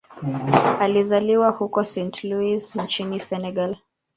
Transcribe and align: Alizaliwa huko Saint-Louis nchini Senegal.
Alizaliwa 0.79 1.49
huko 1.49 1.83
Saint-Louis 1.83 2.75
nchini 2.83 3.19
Senegal. 3.19 3.75